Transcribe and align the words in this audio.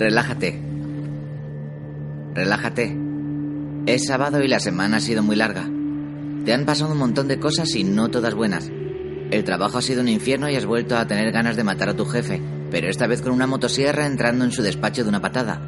Relájate. 0.00 0.58
Relájate. 2.34 2.96
Es 3.84 4.06
sábado 4.06 4.42
y 4.42 4.48
la 4.48 4.58
semana 4.58 4.96
ha 4.96 5.00
sido 5.00 5.22
muy 5.22 5.36
larga. 5.36 5.68
Te 6.46 6.54
han 6.54 6.64
pasado 6.64 6.92
un 6.92 6.98
montón 6.98 7.28
de 7.28 7.38
cosas 7.38 7.74
y 7.74 7.84
no 7.84 8.08
todas 8.08 8.32
buenas. 8.32 8.70
El 9.30 9.44
trabajo 9.44 9.76
ha 9.76 9.82
sido 9.82 10.00
un 10.00 10.08
infierno 10.08 10.48
y 10.48 10.56
has 10.56 10.64
vuelto 10.64 10.96
a 10.96 11.06
tener 11.06 11.30
ganas 11.32 11.56
de 11.56 11.64
matar 11.64 11.90
a 11.90 11.96
tu 11.96 12.06
jefe, 12.06 12.40
pero 12.70 12.88
esta 12.88 13.06
vez 13.06 13.20
con 13.20 13.32
una 13.32 13.46
motosierra 13.46 14.06
entrando 14.06 14.46
en 14.46 14.52
su 14.52 14.62
despacho 14.62 15.02
de 15.02 15.10
una 15.10 15.20
patada. 15.20 15.60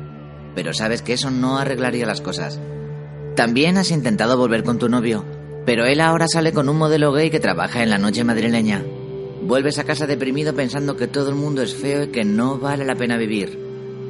Pero 0.55 0.73
sabes 0.73 1.03
que 1.03 1.13
eso 1.13 1.31
no 1.31 1.59
arreglaría 1.59 2.07
las 2.07 2.23
cosas. 2.23 2.59
También 3.37 3.77
has 3.77 3.91
intentado 3.91 4.39
volver 4.39 4.65
con 4.65 4.79
tu 4.79 4.89
novio, 4.89 5.27
pero 5.67 5.85
él 5.85 6.01
ahora 6.01 6.27
sale 6.27 6.55
con 6.55 6.71
un 6.71 6.79
modelo 6.79 7.13
gay 7.13 7.29
que 7.29 7.39
trabaja 7.39 7.83
en 7.83 7.91
la 7.91 7.99
noche 7.99 8.25
madrileña. 8.25 8.83
Vuelves 9.43 9.79
a 9.79 9.85
casa 9.85 10.07
deprimido 10.07 10.55
pensando 10.55 10.97
que 10.97 11.07
todo 11.07 11.29
el 11.29 11.35
mundo 11.35 11.61
es 11.61 11.75
feo 11.75 12.05
y 12.05 12.09
que 12.09 12.25
no 12.25 12.59
vale 12.59 12.87
la 12.87 12.95
pena 12.95 13.19
vivir. 13.19 13.62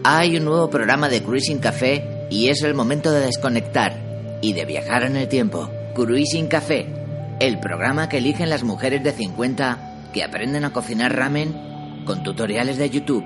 Hay 0.05 0.37
un 0.37 0.47
nuevo 0.47 0.69
programa 0.69 1.09
de 1.09 1.23
Cruising 1.23 1.61
Café 1.61 2.27
y 2.29 2.49
es 2.49 2.63
el 2.63 2.75
momento 2.75 3.13
de 3.13 3.21
desconectar 3.21 4.01
y 4.41 4.53
de 4.53 4.65
viajar 4.65 5.05
en 5.05 5.17
el 5.17 5.29
tiempo. 5.29 5.71
Cruising 5.95 6.49
Café, 6.49 6.87
el 7.39 7.61
programa 7.61 8.09
que 8.09 8.19
eligen 8.19 8.51
las 8.51 8.65
mujeres 8.65 9.05
de 9.05 9.13
50 9.13 10.11
que 10.13 10.25
aprenden 10.25 10.65
a 10.65 10.73
cocinar 10.73 11.15
ramen 11.15 12.03
con 12.05 12.25
tutoriales 12.25 12.79
de 12.79 12.91
YouTube. 12.91 13.25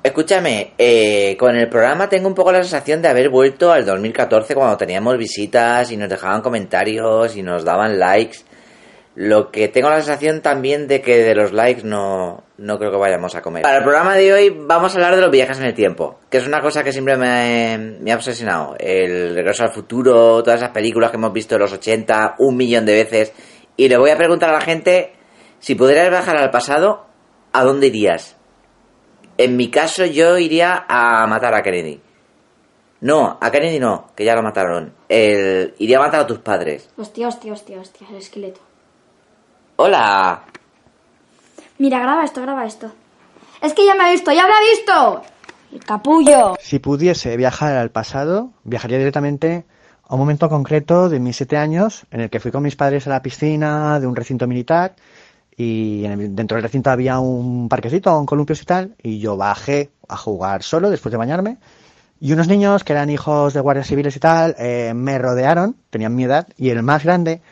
Escúchame, 0.00 0.74
eh, 0.78 1.36
con 1.36 1.56
el 1.56 1.68
programa 1.68 2.08
tengo 2.08 2.28
un 2.28 2.36
poco 2.36 2.52
la 2.52 2.62
sensación 2.62 3.02
de 3.02 3.08
haber 3.08 3.28
vuelto 3.28 3.72
al 3.72 3.84
2014 3.84 4.54
cuando 4.54 4.76
teníamos 4.76 5.18
visitas 5.18 5.90
y 5.90 5.96
nos 5.96 6.08
dejaban 6.08 6.40
comentarios 6.40 7.34
y 7.36 7.42
nos 7.42 7.64
daban 7.64 7.98
likes. 7.98 8.38
Lo 9.16 9.50
que 9.50 9.68
tengo 9.68 9.88
la 9.88 9.96
sensación 9.96 10.42
también 10.42 10.88
de 10.88 11.00
que 11.00 11.16
de 11.16 11.34
los 11.34 11.50
likes 11.52 11.82
no, 11.82 12.44
no 12.58 12.78
creo 12.78 12.90
que 12.90 12.98
vayamos 12.98 13.34
a 13.34 13.40
comer. 13.40 13.62
Para 13.62 13.78
el 13.78 13.82
programa 13.82 14.14
de 14.14 14.30
hoy 14.30 14.50
vamos 14.54 14.92
a 14.92 14.96
hablar 14.96 15.16
de 15.16 15.22
los 15.22 15.30
viajes 15.30 15.58
en 15.58 15.64
el 15.64 15.72
tiempo, 15.72 16.20
que 16.28 16.36
es 16.36 16.46
una 16.46 16.60
cosa 16.60 16.84
que 16.84 16.92
siempre 16.92 17.16
me, 17.16 17.96
me 17.98 18.12
ha 18.12 18.16
obsesionado. 18.16 18.76
El 18.78 19.34
regreso 19.34 19.62
al 19.62 19.72
futuro, 19.72 20.42
todas 20.42 20.60
esas 20.60 20.72
películas 20.72 21.10
que 21.10 21.16
hemos 21.16 21.32
visto 21.32 21.54
en 21.54 21.62
los 21.62 21.72
80 21.72 22.34
un 22.40 22.58
millón 22.58 22.84
de 22.84 22.92
veces. 22.92 23.32
Y 23.78 23.88
le 23.88 23.96
voy 23.96 24.10
a 24.10 24.18
preguntar 24.18 24.50
a 24.50 24.52
la 24.52 24.60
gente, 24.60 25.14
si 25.60 25.74
pudieras 25.74 26.10
viajar 26.10 26.36
al 26.36 26.50
pasado, 26.50 27.06
¿a 27.54 27.64
dónde 27.64 27.86
irías? 27.86 28.36
En 29.38 29.56
mi 29.56 29.70
caso 29.70 30.04
yo 30.04 30.36
iría 30.36 30.84
a 30.88 31.26
matar 31.26 31.54
a 31.54 31.62
Kennedy. 31.62 32.02
No, 33.00 33.38
a 33.40 33.50
Kennedy 33.50 33.78
no, 33.78 34.10
que 34.14 34.26
ya 34.26 34.34
lo 34.34 34.42
mataron. 34.42 34.92
El, 35.08 35.74
iría 35.78 35.96
a 35.96 36.02
matar 36.02 36.20
a 36.20 36.26
tus 36.26 36.40
padres. 36.40 36.90
Hostia, 36.98 37.28
hostia, 37.28 37.54
hostia, 37.54 37.80
hostia, 37.80 38.06
el 38.10 38.16
esqueleto. 38.16 38.60
Hola. 39.76 40.42
Mira, 41.78 42.00
graba 42.00 42.24
esto, 42.24 42.40
graba 42.42 42.64
esto. 42.64 42.90
Es 43.60 43.74
que 43.74 43.84
ya 43.84 43.94
me 43.94 44.04
ha 44.04 44.10
visto, 44.10 44.32
ya 44.32 44.46
me 44.46 44.52
ha 44.52 44.60
visto. 44.76 45.22
El 45.72 45.84
capullo. 45.84 46.56
Si 46.60 46.78
pudiese 46.78 47.36
viajar 47.36 47.76
al 47.76 47.90
pasado, 47.90 48.50
viajaría 48.64 48.98
directamente 48.98 49.66
a 50.08 50.14
un 50.14 50.20
momento 50.20 50.48
concreto 50.48 51.08
de 51.08 51.20
mis 51.20 51.36
siete 51.36 51.56
años 51.56 52.06
en 52.10 52.20
el 52.22 52.30
que 52.30 52.40
fui 52.40 52.50
con 52.50 52.62
mis 52.62 52.76
padres 52.76 53.06
a 53.06 53.10
la 53.10 53.22
piscina 53.22 53.98
de 54.00 54.06
un 54.06 54.16
recinto 54.16 54.46
militar 54.46 54.94
y 55.56 56.04
en 56.04 56.12
el- 56.12 56.36
dentro 56.36 56.56
del 56.56 56.62
recinto 56.62 56.90
había 56.90 57.18
un 57.18 57.68
parquecito, 57.68 58.16
un 58.18 58.26
columpios 58.26 58.62
y 58.62 58.64
tal, 58.64 58.94
y 59.02 59.18
yo 59.18 59.36
bajé 59.36 59.90
a 60.08 60.16
jugar 60.16 60.62
solo 60.62 60.90
después 60.90 61.10
de 61.10 61.18
bañarme 61.18 61.58
y 62.20 62.32
unos 62.32 62.46
niños 62.48 62.84
que 62.84 62.92
eran 62.92 63.10
hijos 63.10 63.52
de 63.52 63.60
guardias 63.60 63.88
civiles 63.88 64.14
y 64.16 64.20
tal 64.20 64.54
eh, 64.58 64.92
me 64.94 65.18
rodearon, 65.18 65.76
tenían 65.90 66.14
mi 66.14 66.24
edad, 66.24 66.46
y 66.56 66.70
el 66.70 66.82
más 66.82 67.04
grande, 67.04 67.42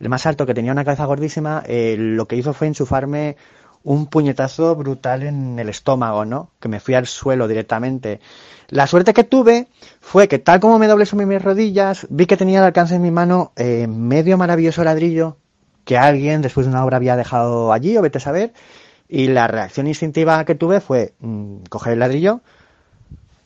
el 0.00 0.08
más 0.08 0.26
alto 0.26 0.46
que 0.46 0.54
tenía 0.54 0.72
una 0.72 0.84
cabeza 0.84 1.04
gordísima, 1.04 1.62
eh, 1.66 1.96
lo 1.98 2.26
que 2.26 2.36
hizo 2.36 2.52
fue 2.52 2.66
enchufarme 2.68 3.36
un 3.84 4.06
puñetazo 4.06 4.74
brutal 4.76 5.22
en 5.22 5.58
el 5.58 5.68
estómago, 5.68 6.24
¿no? 6.24 6.50
Que 6.60 6.68
me 6.68 6.80
fui 6.80 6.94
al 6.94 7.06
suelo 7.06 7.48
directamente. 7.48 8.20
La 8.68 8.86
suerte 8.86 9.14
que 9.14 9.24
tuve 9.24 9.68
fue 10.00 10.28
que 10.28 10.38
tal 10.38 10.60
como 10.60 10.78
me 10.78 10.88
doblé 10.88 11.06
sobre 11.06 11.26
mis 11.26 11.42
rodillas, 11.42 12.06
vi 12.10 12.26
que 12.26 12.36
tenía 12.36 12.58
al 12.58 12.66
alcance 12.66 12.94
de 12.94 13.00
mi 13.00 13.10
mano 13.10 13.52
eh, 13.56 13.86
medio 13.86 14.36
maravilloso 14.36 14.84
ladrillo 14.84 15.36
que 15.84 15.96
alguien 15.96 16.42
después 16.42 16.66
de 16.66 16.72
una 16.72 16.84
obra 16.84 16.98
había 16.98 17.16
dejado 17.16 17.72
allí, 17.72 17.96
o 17.96 18.02
vete 18.02 18.18
a 18.18 18.20
saber, 18.20 18.52
y 19.08 19.28
la 19.28 19.46
reacción 19.46 19.86
instintiva 19.86 20.44
que 20.44 20.54
tuve 20.54 20.80
fue 20.80 21.14
mm, 21.20 21.62
coger 21.70 21.94
el 21.94 22.00
ladrillo, 22.00 22.42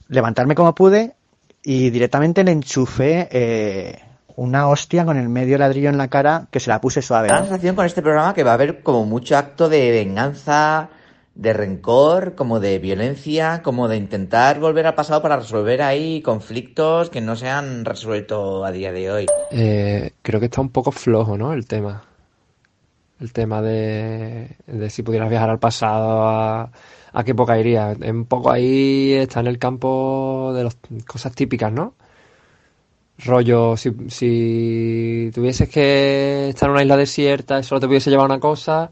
levantarme 0.08 0.56
como 0.56 0.74
pude 0.74 1.14
y 1.62 1.90
directamente 1.90 2.42
le 2.42 2.50
enchufé 2.50 3.28
eh, 3.30 4.02
una 4.36 4.68
hostia 4.68 5.04
con 5.04 5.16
el 5.16 5.28
medio 5.28 5.58
ladrillo 5.58 5.88
en 5.88 5.98
la 5.98 6.08
cara 6.08 6.46
que 6.50 6.60
se 6.60 6.70
la 6.70 6.80
puse 6.80 7.02
suave. 7.02 7.28
Da 7.28 7.34
¿no? 7.34 7.40
la 7.40 7.46
sensación 7.46 7.76
con 7.76 7.86
este 7.86 8.02
programa 8.02 8.34
que 8.34 8.44
va 8.44 8.52
a 8.52 8.54
haber 8.54 8.82
como 8.82 9.04
mucho 9.04 9.36
acto 9.36 9.68
de 9.68 9.90
venganza, 9.90 10.88
de 11.34 11.52
rencor, 11.52 12.34
como 12.34 12.60
de 12.60 12.78
violencia, 12.78 13.62
como 13.62 13.88
de 13.88 13.96
intentar 13.96 14.60
volver 14.60 14.86
al 14.86 14.94
pasado 14.94 15.22
para 15.22 15.36
resolver 15.36 15.82
ahí 15.82 16.20
conflictos 16.22 17.10
que 17.10 17.20
no 17.20 17.36
se 17.36 17.48
han 17.48 17.84
resuelto 17.84 18.64
a 18.64 18.72
día 18.72 18.92
de 18.92 19.10
hoy. 19.10 19.26
Eh, 19.50 20.12
creo 20.22 20.40
que 20.40 20.46
está 20.46 20.60
un 20.60 20.70
poco 20.70 20.92
flojo, 20.92 21.36
¿no? 21.38 21.52
El 21.52 21.66
tema. 21.66 22.04
El 23.20 23.32
tema 23.32 23.62
de, 23.62 24.56
de 24.66 24.90
si 24.90 25.02
pudieras 25.02 25.30
viajar 25.30 25.48
al 25.48 25.60
pasado, 25.60 26.28
a, 26.28 26.72
a 27.12 27.24
qué 27.24 27.30
época 27.30 27.58
irías. 27.58 27.96
Un 27.98 28.24
poco 28.24 28.50
ahí 28.50 29.12
está 29.12 29.40
en 29.40 29.46
el 29.46 29.58
campo 29.58 30.52
de 30.54 30.64
las 30.64 30.76
cosas 31.06 31.32
típicas, 31.32 31.72
¿no? 31.72 31.94
Rollo, 33.18 33.76
si, 33.76 33.92
si 34.08 35.30
tuvieses 35.32 35.68
que 35.68 36.48
estar 36.48 36.68
en 36.68 36.72
una 36.72 36.82
isla 36.82 36.96
desierta 36.96 37.58
y 37.58 37.62
solo 37.62 37.80
te 37.80 37.86
pudiese 37.86 38.10
llevar 38.10 38.26
una 38.26 38.40
cosa, 38.40 38.90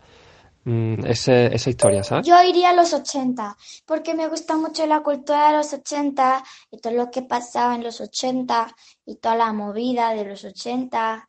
mm, 0.64 1.04
esa 1.06 1.70
historia, 1.70 2.04
¿sabes? 2.04 2.26
Yo 2.26 2.40
iría 2.42 2.70
a 2.70 2.74
los 2.74 2.92
80, 2.92 3.56
porque 3.86 4.14
me 4.14 4.28
gusta 4.28 4.56
mucho 4.56 4.86
la 4.86 5.02
cultura 5.02 5.48
de 5.50 5.56
los 5.56 5.72
80 5.72 6.44
y 6.70 6.78
todo 6.78 6.92
lo 6.92 7.10
que 7.10 7.22
pasaba 7.22 7.74
en 7.74 7.82
los 7.82 8.00
80 8.00 8.74
y 9.06 9.16
toda 9.16 9.36
la 9.36 9.52
movida 9.52 10.14
de 10.14 10.24
los 10.24 10.44
80 10.44 11.28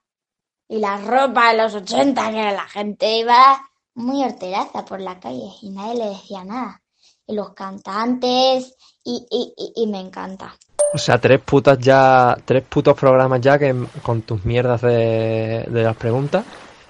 y 0.68 0.80
la 0.80 0.98
ropa 0.98 1.52
de 1.52 1.58
los 1.58 1.74
80, 1.74 2.32
que 2.32 2.44
la 2.52 2.68
gente 2.68 3.18
iba 3.18 3.62
muy 3.96 4.24
horteraza 4.24 4.86
por 4.86 5.02
la 5.02 5.20
calle 5.20 5.50
y 5.62 5.70
nadie 5.70 5.96
le 5.96 6.10
decía 6.10 6.44
nada. 6.44 6.82
Y 7.28 7.36
los 7.36 7.54
cantantes 7.54 8.76
y, 9.04 9.26
y, 9.30 9.54
y, 9.58 9.84
y 9.84 9.88
me 9.88 10.00
encanta. 10.00 10.56
O 10.94 10.98
sea, 10.98 11.20
tres 11.20 11.40
putas 11.40 11.80
ya, 11.80 12.38
tres 12.44 12.64
putos 12.64 12.98
programas 12.98 13.40
ya 13.40 13.58
que 13.58 13.74
con 14.02 14.24
tus 14.24 14.44
mierdas 14.44 14.82
de, 14.82 15.66
de 15.70 15.84
las 15.84 15.96
preguntas. 15.96 16.44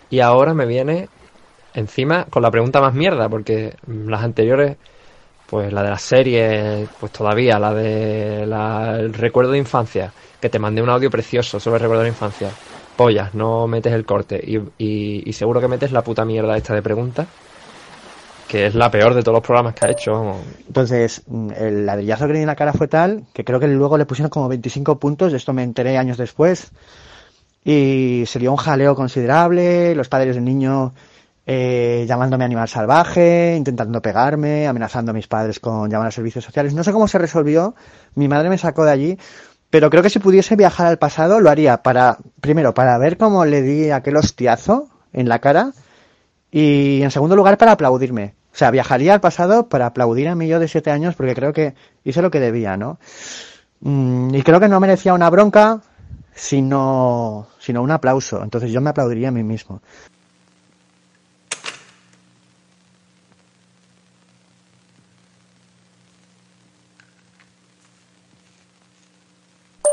Y 0.09 0.19
ahora 0.19 0.53
me 0.53 0.65
viene 0.65 1.07
encima 1.73 2.25
con 2.25 2.41
la 2.41 2.51
pregunta 2.51 2.81
más 2.81 2.93
mierda, 2.93 3.29
porque 3.29 3.75
las 3.87 4.23
anteriores, 4.23 4.75
pues 5.47 5.71
la 5.71 5.83
de 5.83 5.89
las 5.89 6.01
series, 6.01 6.89
pues 6.99 7.11
todavía, 7.11 7.59
la 7.59 7.73
de 7.73 8.43
el 8.43 9.13
recuerdo 9.13 9.51
de 9.51 9.59
infancia, 9.59 10.11
que 10.39 10.49
te 10.49 10.59
mandé 10.59 10.81
un 10.81 10.89
audio 10.89 11.09
precioso 11.09 11.59
sobre 11.59 11.77
el 11.77 11.81
recuerdo 11.83 12.03
de 12.03 12.09
infancia. 12.09 12.49
Pollas, 12.97 13.33
no 13.35 13.67
metes 13.67 13.93
el 13.93 14.05
corte. 14.05 14.41
Y, 14.45 14.57
y, 14.83 15.29
y 15.29 15.33
seguro 15.33 15.61
que 15.61 15.67
metes 15.67 15.91
la 15.91 16.03
puta 16.03 16.25
mierda 16.25 16.57
esta 16.57 16.73
de 16.73 16.81
preguntas, 16.81 17.27
que 18.51 18.65
es 18.65 18.75
la 18.75 18.91
peor 18.91 19.13
de 19.13 19.23
todos 19.23 19.37
los 19.37 19.45
programas 19.45 19.73
que 19.73 19.85
ha 19.85 19.89
hecho. 19.89 20.35
Entonces, 20.67 21.23
mm, 21.25 21.51
el 21.55 21.85
ladrillazo 21.85 22.27
que 22.27 22.33
le 22.33 22.39
di 22.39 22.43
en 22.43 22.47
la 22.47 22.57
cara 22.57 22.73
fue 22.73 22.89
tal 22.89 23.23
que 23.33 23.45
creo 23.45 23.61
que 23.61 23.67
luego 23.69 23.97
le 23.97 24.05
pusieron 24.05 24.29
como 24.29 24.49
25 24.49 24.99
puntos, 24.99 25.31
de 25.31 25.37
esto 25.37 25.53
me 25.53 25.63
enteré 25.63 25.97
años 25.97 26.17
después, 26.17 26.69
y 27.63 28.25
se 28.27 28.39
dio 28.39 28.51
un 28.51 28.57
jaleo 28.57 28.93
considerable, 28.93 29.95
los 29.95 30.09
padres 30.09 30.35
del 30.35 30.43
niño 30.43 30.93
eh, 31.45 32.03
llamándome 32.05 32.43
animal 32.43 32.67
salvaje, 32.67 33.55
intentando 33.55 34.01
pegarme, 34.01 34.67
amenazando 34.67 35.11
a 35.11 35.13
mis 35.13 35.27
padres 35.27 35.61
con 35.61 35.89
llamar 35.89 36.09
a 36.09 36.11
servicios 36.11 36.43
sociales. 36.43 36.73
No 36.73 36.83
sé 36.83 36.91
cómo 36.91 37.07
se 37.07 37.19
resolvió, 37.19 37.73
mi 38.15 38.27
madre 38.27 38.49
me 38.49 38.57
sacó 38.57 38.83
de 38.83 38.91
allí, 38.91 39.17
pero 39.69 39.89
creo 39.89 40.03
que 40.03 40.09
si 40.09 40.19
pudiese 40.19 40.57
viajar 40.57 40.87
al 40.87 40.97
pasado 40.97 41.39
lo 41.39 41.49
haría 41.49 41.83
para, 41.83 42.17
primero, 42.41 42.73
para 42.73 42.97
ver 42.97 43.15
cómo 43.15 43.45
le 43.45 43.61
di 43.61 43.91
aquel 43.91 44.17
hostiazo 44.17 44.89
en 45.13 45.29
la 45.29 45.39
cara, 45.39 45.71
y 46.51 47.01
en 47.01 47.11
segundo 47.11 47.37
lugar 47.37 47.57
para 47.57 47.71
aplaudirme. 47.71 48.40
O 48.53 48.57
sea, 48.57 48.71
viajaría 48.71 49.13
al 49.13 49.21
pasado 49.21 49.67
para 49.69 49.87
aplaudir 49.87 50.27
a 50.27 50.35
mi 50.35 50.47
yo 50.47 50.59
de 50.59 50.67
siete 50.67 50.91
años 50.91 51.15
porque 51.15 51.35
creo 51.35 51.53
que 51.53 51.73
hice 52.03 52.21
lo 52.21 52.31
que 52.31 52.39
debía, 52.39 52.75
¿no? 52.77 52.99
Mm, 53.81 54.35
y 54.35 54.43
creo 54.43 54.59
que 54.59 54.67
no 54.67 54.79
merecía 54.79 55.13
una 55.13 55.29
bronca, 55.29 55.81
sino, 56.33 57.47
sino 57.59 57.81
un 57.81 57.91
aplauso. 57.91 58.43
Entonces 58.43 58.71
yo 58.71 58.81
me 58.81 58.89
aplaudiría 58.89 59.29
a 59.29 59.31
mí 59.31 59.43
mismo. 59.43 59.81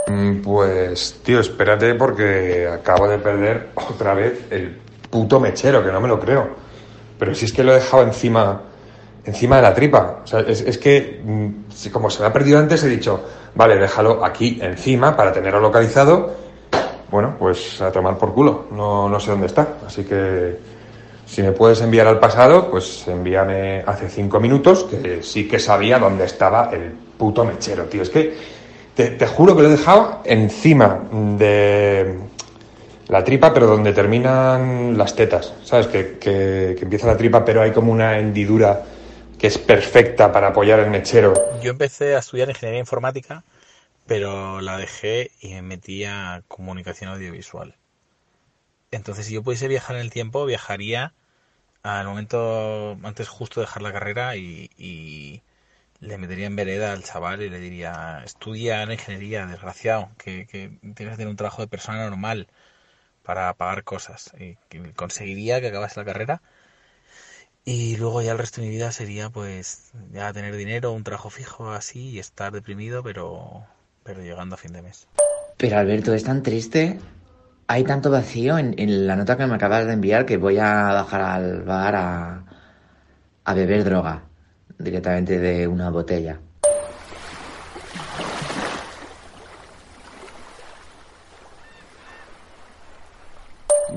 Mm, 0.09 0.43
pues, 0.43 1.21
tío, 1.23 1.41
espérate 1.41 1.95
porque 1.95 2.67
acabo 2.67 3.09
de 3.09 3.19
perder 3.19 3.69
otra 3.75 4.15
vez 4.15 4.47
el 4.51 4.77
puto 5.11 5.39
mechero, 5.39 5.85
que 5.85 5.93
no 5.93 6.01
me 6.01 6.09
lo 6.09 6.19
creo. 6.19 6.68
Pero 7.19 7.35
si 7.35 7.45
es 7.45 7.53
que 7.53 7.65
lo 7.65 7.73
he 7.73 7.77
dejado 7.77 8.03
encima, 8.03 8.63
encima 9.25 9.57
de 9.57 9.63
la 9.63 9.75
tripa. 9.75 10.21
O 10.25 10.27
sea, 10.27 10.41
es, 10.41 10.61
es 10.61 10.79
que, 10.79 11.21
mm, 11.25 11.91
como 11.93 12.11
se 12.11 12.21
me 12.21 12.29
ha 12.29 12.33
perdido 12.33 12.59
antes, 12.59 12.83
he 12.85 12.89
dicho, 12.89 13.23
vale, 13.55 13.77
déjalo 13.77 14.25
aquí 14.25 14.59
encima 14.63 15.17
para 15.17 15.33
tenerlo 15.33 15.61
localizado. 15.61 16.49
Bueno, 17.11 17.37
pues 17.39 17.81
a 17.81 17.91
tomar 17.91 18.17
por 18.19 18.33
culo. 18.35 18.67
No, 18.71 19.09
no 19.09 19.19
sé 19.19 19.31
dónde 19.31 19.47
está. 19.47 19.77
Así 19.87 20.05
que, 20.05 20.59
si 21.27 21.43
me 21.43 21.53
puedes 21.53 21.81
enviar 21.81 22.07
al 22.07 22.19
pasado, 22.19 22.71
pues 22.71 23.07
envíame 23.09 23.83
hace 23.87 24.09
cinco 24.09 24.41
minutos, 24.41 24.85
que 24.85 25.23
sí 25.23 25.47
que 25.47 25.59
sabía 25.59 25.99
dónde 25.99 26.25
estaba 26.25 26.71
el 26.73 26.93
puto 27.19 27.45
mechero, 27.45 27.85
tío. 27.85 28.03
Es 28.03 28.11
que 28.11 28.35
te, 28.95 29.11
te 29.11 29.27
juro 29.27 29.55
que 29.55 29.63
lo 29.63 29.69
he 29.69 29.73
dejado 29.73 30.21
encima 30.25 31.01
de 31.37 32.19
la 33.09 33.25
tripa, 33.25 33.53
pero 33.53 33.67
donde 33.67 33.93
terminan 33.93 34.97
las 34.97 35.15
tetas. 35.17 35.55
¿Sabes? 35.65 35.87
Que, 35.87 36.19
que, 36.19 36.75
que 36.77 36.85
empieza 36.85 37.07
la 37.07 37.17
tripa, 37.17 37.45
pero 37.45 37.63
hay 37.63 37.73
como 37.73 37.93
una 37.93 38.19
hendidura 38.19 38.85
que 39.39 39.47
es 39.47 39.59
perfecta 39.59 40.33
para 40.33 40.49
apoyar 40.49 40.81
el 40.81 40.91
mechero. 40.91 41.35
Yo 41.63 41.71
empecé 41.71 42.17
a 42.17 42.19
estudiar 42.19 42.49
ingeniería 42.49 42.81
informática, 42.81 43.45
pero 44.07 44.61
la 44.61 44.77
dejé 44.77 45.31
y 45.41 45.55
me 45.55 45.63
metí 45.63 46.05
a 46.05 46.43
comunicación 46.49 47.11
audiovisual. 47.11 47.77
Entonces, 48.91 49.27
si 49.27 49.35
yo 49.35 49.43
pudiese 49.43 49.69
viajar 49.69 49.97
en 49.97 50.03
el 50.03 50.11
tiempo, 50.11 50.45
viajaría 50.45 51.13
al 51.83 52.07
momento 52.07 52.99
antes 53.05 53.29
justo 53.29 53.61
de 53.61 53.67
dejar 53.67 53.83
la 53.83 53.93
carrera 53.93 54.37
y, 54.37 54.71
y 54.77 55.43
le 56.01 56.19
metería 56.19 56.47
en 56.47 56.57
vereda 56.57 56.93
al 56.93 57.05
chaval 57.05 57.43
y 57.43 57.51
le 57.51 57.61
diría, 57.61 58.23
estudia 58.25 58.83
en 58.83 58.93
ingeniería, 58.93 59.47
desgraciado, 59.47 60.11
que, 60.19 60.47
que 60.47 60.71
tienes 60.81 61.13
que 61.13 61.17
tener 61.17 61.29
un 61.29 61.37
trabajo 61.37 61.63
de 61.63 61.69
persona 61.69 62.09
normal 62.09 62.49
para 63.29 63.53
pagar 63.53 63.85
cosas. 63.85 64.33
Y 64.41 64.57
conseguiría 64.95 65.61
que 65.61 65.69
acabase 65.69 66.01
la 66.01 66.07
carrera. 66.07 66.41
Y 67.63 67.99
luego 67.99 68.23
ya 68.23 68.33
el 68.33 68.39
resto 68.39 68.63
de 68.63 68.69
mi 68.69 68.73
vida 68.73 68.91
sería 68.91 69.29
pues 69.29 69.93
ya 70.11 70.33
tener 70.33 70.57
dinero, 70.57 70.93
un 70.93 71.05
trabajo 71.05 71.29
fijo 71.29 71.71
así 71.71 72.09
y 72.09 72.21
estar 72.21 72.53
deprimido, 72.53 73.03
pero, 73.03 73.67
pero 74.03 74.23
llegando 74.23 74.55
a 74.55 74.59
fin 74.59 74.73
de 74.73 74.81
mes. 74.81 75.09
Pero 75.59 75.77
Alberto, 75.77 76.15
es 76.15 76.25
tan 76.25 76.43
triste. 76.43 76.99
Hay 77.67 77.85
tanto 77.85 78.11
vacío 78.11 78.57
en, 78.57 78.75
en 78.79 79.07
la 79.07 79.15
nota 79.15 79.37
que 79.37 79.47
me 79.47 79.57
acabas 79.57 79.85
de 79.85 79.93
enviar 79.93 80.25
que 80.25 80.39
voy 80.39 80.57
a 80.57 80.95
bajar 80.95 81.21
al 81.21 81.63
bar 81.65 81.97
a, 81.97 82.45
a 83.45 83.53
beber 83.53 83.85
droga 83.85 84.23
directamente 84.79 85.39
de 85.39 85.69
una 85.69 85.91
botella. 85.91 86.41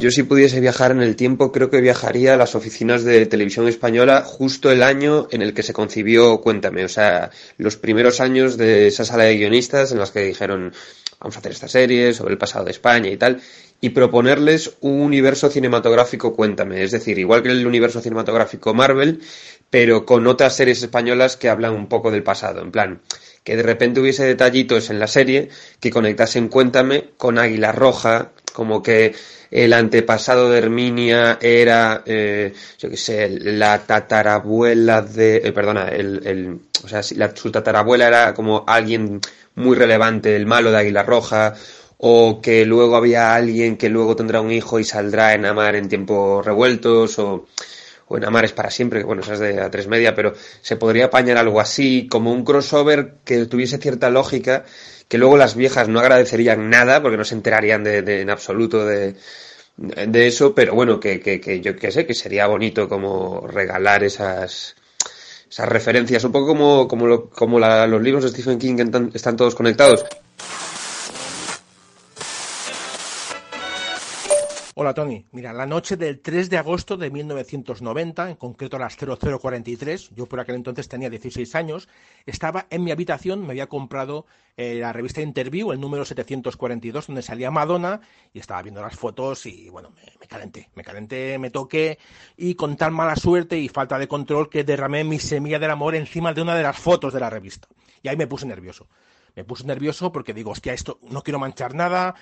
Yo 0.01 0.09
si 0.09 0.23
pudiese 0.23 0.59
viajar 0.59 0.89
en 0.89 1.03
el 1.03 1.15
tiempo, 1.15 1.51
creo 1.51 1.69
que 1.69 1.79
viajaría 1.79 2.33
a 2.33 2.35
las 2.35 2.55
oficinas 2.55 3.03
de 3.03 3.27
televisión 3.27 3.67
española 3.67 4.23
justo 4.25 4.71
el 4.71 4.81
año 4.81 5.27
en 5.29 5.43
el 5.43 5.53
que 5.53 5.61
se 5.61 5.73
concibió 5.73 6.41
Cuéntame, 6.41 6.83
o 6.83 6.89
sea, 6.89 7.29
los 7.59 7.77
primeros 7.77 8.19
años 8.19 8.57
de 8.57 8.87
esa 8.87 9.05
sala 9.05 9.25
de 9.25 9.37
guionistas 9.37 9.91
en 9.91 9.99
las 9.99 10.09
que 10.09 10.21
dijeron 10.21 10.73
vamos 11.19 11.35
a 11.35 11.39
hacer 11.39 11.51
esta 11.51 11.67
serie 11.67 12.15
sobre 12.15 12.33
el 12.33 12.39
pasado 12.39 12.65
de 12.65 12.71
España 12.71 13.11
y 13.11 13.17
tal, 13.17 13.43
y 13.79 13.89
proponerles 13.89 14.71
un 14.81 15.01
universo 15.01 15.51
cinematográfico 15.51 16.35
Cuéntame, 16.35 16.81
es 16.81 16.89
decir, 16.89 17.19
igual 17.19 17.43
que 17.43 17.49
el 17.49 17.67
universo 17.67 18.01
cinematográfico 18.01 18.73
Marvel, 18.73 19.21
pero 19.71 20.05
con 20.05 20.27
otras 20.27 20.55
series 20.55 20.83
españolas 20.83 21.37
que 21.37 21.49
hablan 21.49 21.73
un 21.73 21.87
poco 21.87 22.11
del 22.11 22.21
pasado, 22.21 22.61
en 22.61 22.71
plan, 22.71 23.01
que 23.43 23.55
de 23.55 23.63
repente 23.63 24.01
hubiese 24.01 24.25
detallitos 24.25 24.91
en 24.91 24.99
la 24.99 25.07
serie 25.07 25.49
que 25.79 25.89
conectasen 25.89 26.49
Cuéntame 26.49 27.11
con 27.17 27.39
Águila 27.39 27.71
Roja, 27.71 28.31
como 28.53 28.83
que 28.83 29.15
el 29.49 29.73
antepasado 29.73 30.51
de 30.51 30.59
Herminia 30.59 31.39
era, 31.41 32.03
eh, 32.05 32.53
yo 32.77 32.89
qué 32.89 32.97
sé, 32.97 33.29
la 33.29 33.79
tatarabuela 33.79 35.01
de, 35.01 35.37
eh, 35.37 35.51
perdona, 35.53 35.87
el, 35.87 36.21
el, 36.27 36.59
o 36.83 36.87
sea, 36.87 37.01
la, 37.15 37.33
su 37.35 37.49
tatarabuela 37.49 38.07
era 38.07 38.33
como 38.33 38.65
alguien 38.67 39.21
muy 39.55 39.75
relevante, 39.77 40.35
el 40.35 40.45
malo 40.45 40.69
de 40.69 40.79
Águila 40.79 41.03
Roja, 41.03 41.55
o 41.97 42.41
que 42.41 42.65
luego 42.65 42.97
había 42.97 43.35
alguien 43.35 43.77
que 43.77 43.89
luego 43.89 44.15
tendrá 44.17 44.41
un 44.41 44.51
hijo 44.51 44.79
y 44.79 44.83
saldrá 44.83 45.33
en 45.33 45.45
Amar 45.45 45.75
en 45.75 45.87
tiempos 45.87 46.45
revueltos, 46.45 47.17
o, 47.19 47.45
o 48.11 48.17
en 48.17 48.25
Amar 48.25 48.43
es 48.43 48.51
para 48.51 48.69
siempre, 48.69 48.99
que 48.99 49.05
bueno, 49.05 49.21
esa 49.21 49.33
es 49.33 49.39
de 49.39 49.63
A3 49.63 49.87
Media, 49.87 50.13
pero 50.13 50.33
se 50.61 50.75
podría 50.75 51.05
apañar 51.05 51.37
algo 51.37 51.61
así, 51.61 52.07
como 52.09 52.33
un 52.33 52.43
crossover 52.43 53.13
que 53.23 53.45
tuviese 53.45 53.77
cierta 53.77 54.09
lógica, 54.09 54.65
que 55.07 55.17
luego 55.17 55.37
las 55.37 55.55
viejas 55.55 55.87
no 55.87 56.01
agradecerían 56.01 56.69
nada, 56.69 57.01
porque 57.01 57.17
no 57.17 57.23
se 57.23 57.35
enterarían 57.35 57.85
de, 57.85 58.01
de 58.01 58.21
en 58.21 58.29
absoluto 58.29 58.85
de, 58.85 59.15
de 59.77 60.27
eso, 60.27 60.53
pero 60.53 60.75
bueno, 60.75 60.99
que, 60.99 61.21
que, 61.21 61.39
que 61.39 61.61
yo 61.61 61.77
qué 61.77 61.89
sé, 61.91 62.05
que 62.05 62.13
sería 62.13 62.47
bonito 62.47 62.89
como 62.89 63.47
regalar 63.47 64.03
esas, 64.03 64.75
esas 65.49 65.69
referencias, 65.69 66.23
un 66.25 66.33
poco 66.33 66.47
como, 66.47 66.87
como, 66.89 67.07
lo, 67.07 67.29
como 67.29 67.59
la, 67.59 67.87
los 67.87 68.01
libros 68.01 68.23
de 68.23 68.29
Stephen 68.31 68.59
King 68.59 69.09
están 69.13 69.37
todos 69.37 69.55
conectados. 69.55 70.05
Hola 74.81 74.95
Tony, 74.95 75.27
mira, 75.31 75.53
la 75.53 75.67
noche 75.67 75.95
del 75.95 76.21
3 76.21 76.49
de 76.49 76.57
agosto 76.57 76.97
de 76.97 77.11
1990, 77.11 78.31
en 78.31 78.35
concreto 78.35 78.77
a 78.77 78.79
las 78.79 78.97
0043, 78.97 80.09
yo 80.15 80.25
por 80.25 80.39
aquel 80.39 80.55
entonces 80.55 80.89
tenía 80.89 81.07
16 81.07 81.53
años, 81.53 81.87
estaba 82.25 82.65
en 82.71 82.83
mi 82.83 82.89
habitación, 82.89 83.45
me 83.45 83.49
había 83.51 83.67
comprado 83.67 84.25
eh, 84.57 84.79
la 84.79 84.91
revista 84.91 85.21
Interview, 85.21 85.71
el 85.71 85.79
número 85.79 86.03
742, 86.03 87.05
donde 87.05 87.21
salía 87.21 87.51
Madonna, 87.51 88.01
y 88.33 88.39
estaba 88.39 88.63
viendo 88.63 88.81
las 88.81 88.95
fotos 88.95 89.45
y 89.45 89.69
bueno, 89.69 89.91
me, 90.19 90.27
calenté, 90.27 90.71
me 90.73 90.83
calenté, 90.83 91.37
me 91.37 91.51
toqué, 91.51 91.99
y 92.35 92.55
con 92.55 92.75
tan 92.75 92.91
mala 92.91 93.15
suerte 93.15 93.59
y 93.59 93.69
falta 93.69 93.99
de 93.99 94.07
control 94.07 94.49
que 94.49 94.63
derramé 94.63 95.03
mi 95.03 95.19
semilla 95.19 95.59
del 95.59 95.69
amor 95.69 95.93
encima 95.93 96.33
de 96.33 96.41
una 96.41 96.55
de 96.55 96.63
las 96.63 96.79
fotos 96.79 97.13
de 97.13 97.19
la 97.19 97.29
revista. 97.29 97.67
Y 98.01 98.07
ahí 98.07 98.17
me 98.17 98.25
puse 98.25 98.47
nervioso. 98.47 98.87
Me 99.35 99.43
puse 99.43 99.63
nervioso 99.65 100.11
porque 100.11 100.33
digo, 100.33 100.51
hostia, 100.51 100.73
esto 100.73 100.99
no 101.03 101.21
quiero 101.21 101.39
manchar 101.39 101.73
nada, 101.73 102.15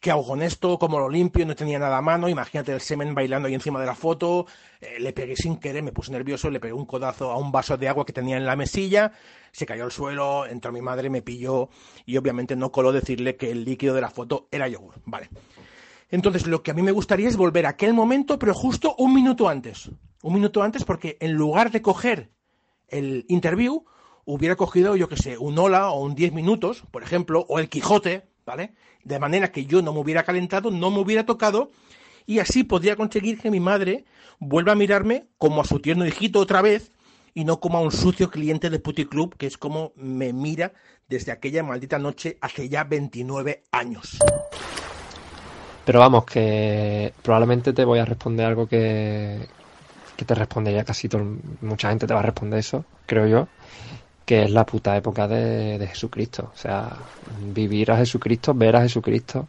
¿qué 0.00 0.10
hago 0.10 0.26
con 0.26 0.42
esto? 0.42 0.78
¿Cómo 0.78 0.98
lo 0.98 1.08
limpio? 1.08 1.44
No 1.44 1.54
tenía 1.54 1.78
nada 1.78 1.98
a 1.98 2.02
mano, 2.02 2.28
imagínate 2.28 2.72
el 2.72 2.80
semen 2.80 3.14
bailando 3.14 3.48
ahí 3.48 3.54
encima 3.54 3.78
de 3.78 3.86
la 3.86 3.94
foto, 3.94 4.46
eh, 4.80 4.96
le 4.98 5.12
pegué 5.12 5.36
sin 5.36 5.58
querer, 5.58 5.82
me 5.82 5.92
puse 5.92 6.12
nervioso, 6.12 6.50
le 6.50 6.60
pegué 6.60 6.72
un 6.72 6.86
codazo 6.86 7.30
a 7.30 7.36
un 7.36 7.52
vaso 7.52 7.76
de 7.76 7.88
agua 7.88 8.06
que 8.06 8.12
tenía 8.12 8.36
en 8.36 8.46
la 8.46 8.56
mesilla, 8.56 9.12
se 9.52 9.66
cayó 9.66 9.84
al 9.84 9.92
suelo, 9.92 10.46
entró 10.46 10.72
mi 10.72 10.80
madre, 10.80 11.10
me 11.10 11.22
pilló 11.22 11.68
y 12.06 12.16
obviamente 12.16 12.56
no 12.56 12.72
coló 12.72 12.92
decirle 12.92 13.36
que 13.36 13.50
el 13.50 13.64
líquido 13.64 13.94
de 13.94 14.00
la 14.00 14.10
foto 14.10 14.48
era 14.50 14.68
yogur, 14.68 14.94
vale. 15.04 15.28
Entonces, 16.10 16.46
lo 16.46 16.62
que 16.62 16.70
a 16.70 16.74
mí 16.74 16.82
me 16.82 16.92
gustaría 16.92 17.28
es 17.28 17.36
volver 17.36 17.66
a 17.66 17.70
aquel 17.70 17.92
momento, 17.92 18.38
pero 18.38 18.54
justo 18.54 18.94
un 18.96 19.12
minuto 19.12 19.48
antes. 19.48 19.90
Un 20.22 20.34
minuto 20.34 20.62
antes 20.62 20.84
porque 20.84 21.16
en 21.20 21.32
lugar 21.32 21.70
de 21.70 21.82
coger 21.82 22.30
el 22.88 23.24
interview, 23.28 23.84
hubiera 24.24 24.56
cogido, 24.56 24.96
yo 24.96 25.08
que 25.08 25.16
sé, 25.16 25.36
un 25.36 25.58
hola 25.58 25.90
o 25.90 26.00
un 26.00 26.14
10 26.14 26.32
minutos, 26.32 26.84
por 26.92 27.02
ejemplo, 27.02 27.44
o 27.48 27.58
el 27.58 27.68
Quijote, 27.68 28.28
¿vale? 28.46 28.72
De 29.04 29.18
manera 29.18 29.50
que 29.50 29.66
yo 29.66 29.82
no 29.82 29.92
me 29.92 29.98
hubiera 29.98 30.22
calentado, 30.22 30.70
no 30.70 30.90
me 30.90 31.00
hubiera 31.00 31.26
tocado, 31.26 31.70
y 32.24 32.38
así 32.38 32.64
podría 32.64 32.96
conseguir 32.96 33.38
que 33.38 33.50
mi 33.50 33.60
madre 33.60 34.04
vuelva 34.38 34.72
a 34.72 34.76
mirarme 34.76 35.26
como 35.36 35.60
a 35.60 35.64
su 35.64 35.80
tierno 35.80 36.06
hijito 36.06 36.38
otra 36.38 36.62
vez, 36.62 36.92
y 37.34 37.44
no 37.44 37.60
como 37.60 37.76
a 37.76 37.82
un 37.82 37.92
sucio 37.92 38.30
cliente 38.30 38.70
de 38.70 38.78
puticlub, 38.78 39.36
que 39.36 39.46
es 39.46 39.58
como 39.58 39.92
me 39.96 40.32
mira 40.32 40.72
desde 41.08 41.32
aquella 41.32 41.62
maldita 41.62 41.98
noche 41.98 42.38
hace 42.40 42.68
ya 42.68 42.84
29 42.84 43.64
años. 43.72 44.16
Pero 45.84 46.00
vamos, 46.00 46.24
que 46.24 47.12
probablemente 47.22 47.72
te 47.72 47.84
voy 47.84 47.98
a 47.98 48.04
responder 48.04 48.46
algo 48.46 48.66
que, 48.66 49.46
que 50.16 50.24
te 50.24 50.34
respondería 50.34 50.84
casi 50.84 51.08
todo, 51.08 51.24
mucha 51.60 51.90
gente 51.90 52.06
te 52.06 52.14
va 52.14 52.20
a 52.20 52.24
responder 52.24 52.58
eso, 52.58 52.84
creo 53.04 53.26
yo, 53.26 53.48
que 54.26 54.42
es 54.42 54.50
la 54.50 54.66
puta 54.66 54.96
época 54.96 55.28
de, 55.28 55.78
de 55.78 55.86
Jesucristo. 55.86 56.50
O 56.52 56.58
sea, 56.58 56.94
vivir 57.54 57.92
a 57.92 57.96
Jesucristo, 57.96 58.52
ver 58.52 58.74
a 58.74 58.82
Jesucristo. 58.82 59.48